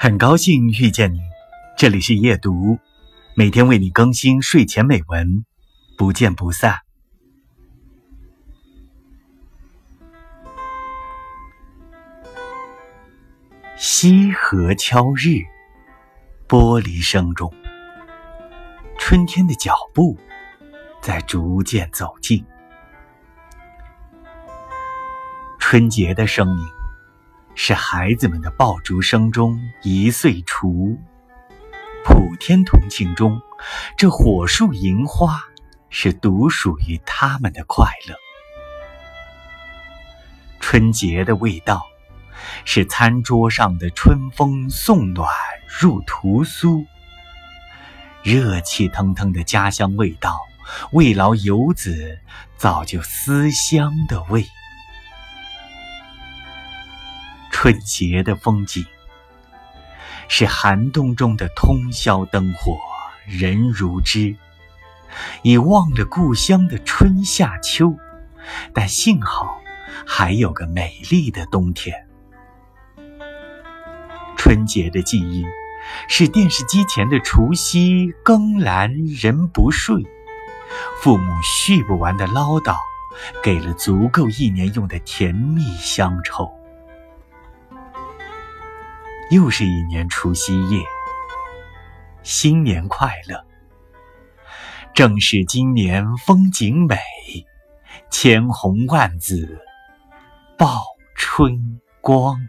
[0.00, 1.18] 很高兴遇见你，
[1.76, 2.78] 这里是夜读，
[3.34, 5.44] 每天为你更新睡前美文，
[5.96, 6.78] 不见不散。
[13.76, 15.42] 西河敲日，
[16.46, 17.52] 玻璃声中，
[19.00, 20.16] 春天的脚步
[21.02, 22.46] 在逐渐走近，
[25.58, 26.77] 春节的声音。
[27.60, 30.96] 是孩子们的爆竹声中一岁除，
[32.04, 33.42] 普天同庆中，
[33.96, 35.42] 这火树银花
[35.90, 38.14] 是独属于他们的快乐。
[40.60, 41.84] 春节的味道，
[42.64, 45.28] 是餐桌上的春风送暖
[45.66, 46.86] 入屠苏，
[48.22, 50.38] 热气腾腾的家乡味道，
[50.92, 52.20] 慰劳游子
[52.56, 54.46] 早就思乡的味。
[57.60, 58.86] 春节的风景，
[60.28, 62.78] 是寒冬中的通宵灯火，
[63.26, 64.36] 人如织，
[65.42, 67.96] 已忘了故乡的春夏秋，
[68.72, 69.60] 但幸好
[70.06, 72.06] 还有个美丽的冬天。
[74.36, 75.44] 春节的记忆，
[76.08, 80.06] 是电视机前的除夕更阑人不睡，
[81.02, 82.76] 父母续不完的唠叨，
[83.42, 86.56] 给了足够一年用的甜蜜乡愁。
[89.30, 90.82] 又是一年除夕夜，
[92.22, 93.44] 新年快乐！
[94.94, 96.96] 正是今年风景美，
[98.10, 99.60] 千红万紫
[100.56, 100.82] 报
[101.14, 102.48] 春光。